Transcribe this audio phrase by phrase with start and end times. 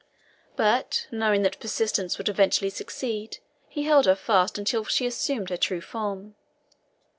[0.55, 3.37] But, knowing that persistence would eventually succeed,
[3.69, 6.33] he held her fast until she assumed her true form.